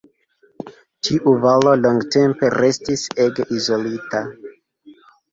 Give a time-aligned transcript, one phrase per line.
[1.07, 4.23] Tiu valo longtempe restis ege izolita.